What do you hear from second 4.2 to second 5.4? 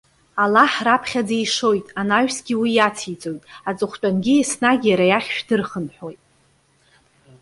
еснагь иара иахь